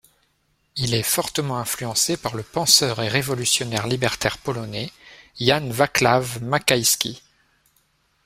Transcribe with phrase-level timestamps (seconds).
[0.77, 4.91] Il est fortement influencé par le penseur et révolutionnaire libertaire polonais
[5.39, 7.21] Jan Waclav Makhaïski.